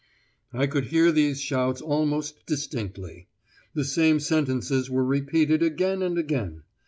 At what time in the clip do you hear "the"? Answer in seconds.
3.75-3.83